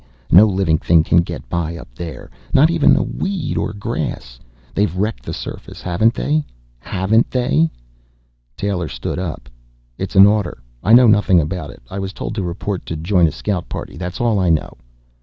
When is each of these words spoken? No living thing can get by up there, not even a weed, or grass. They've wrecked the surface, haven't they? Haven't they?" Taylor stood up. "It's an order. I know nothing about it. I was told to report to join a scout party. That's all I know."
No 0.31 0.47
living 0.47 0.79
thing 0.79 1.03
can 1.03 1.19
get 1.21 1.47
by 1.47 1.77
up 1.77 1.93
there, 1.93 2.31
not 2.55 2.71
even 2.71 2.95
a 2.95 3.03
weed, 3.03 3.55
or 3.55 3.71
grass. 3.71 4.39
They've 4.73 4.97
wrecked 4.97 5.21
the 5.23 5.31
surface, 5.31 5.79
haven't 5.79 6.15
they? 6.15 6.43
Haven't 6.79 7.29
they?" 7.29 7.69
Taylor 8.57 8.87
stood 8.87 9.19
up. 9.19 9.47
"It's 9.99 10.15
an 10.15 10.25
order. 10.25 10.63
I 10.83 10.93
know 10.93 11.05
nothing 11.05 11.39
about 11.39 11.69
it. 11.69 11.83
I 11.91 11.99
was 11.99 12.13
told 12.13 12.33
to 12.33 12.41
report 12.41 12.83
to 12.87 12.95
join 12.95 13.27
a 13.27 13.31
scout 13.31 13.69
party. 13.69 13.95
That's 13.95 14.19
all 14.19 14.39
I 14.39 14.49
know." 14.49 14.73